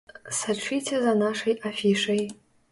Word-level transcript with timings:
Сачыце 0.37 0.95
за 1.05 1.13
нашай 1.21 1.61
афішай! 1.73 2.27